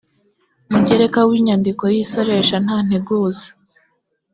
[0.71, 3.45] mugereka w inyandiko y isoresha nta nteguza